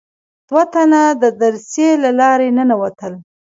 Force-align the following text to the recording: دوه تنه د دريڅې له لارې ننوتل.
دوه 0.49 0.63
تنه 0.73 1.01
د 1.21 1.23
دريڅې 1.39 1.89
له 2.03 2.09
لارې 2.19 2.47
ننوتل. 2.57 3.13